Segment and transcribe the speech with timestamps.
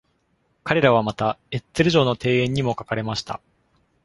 [0.63, 3.39] 彼らはまた、Edzell 城の庭園にも描かれました。